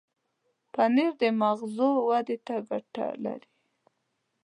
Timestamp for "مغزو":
1.41-1.91